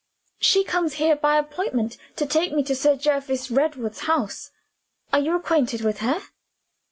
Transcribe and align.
"She 0.39 0.63
comes 0.63 0.93
here 0.93 1.15
by 1.15 1.35
appointment, 1.37 1.95
to 2.15 2.25
take 2.25 2.53
me 2.53 2.63
to 2.63 2.73
Sir 2.75 2.95
Jervis 2.95 3.51
Redwood's 3.51 3.99
house. 3.99 4.49
Are 5.13 5.19
you 5.19 5.35
acquainted 5.35 5.81
with 5.81 5.99
her?" 5.99 6.19